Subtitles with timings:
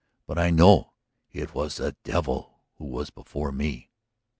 [0.25, 0.93] But I know;
[1.31, 3.91] it was the Devil who was before me."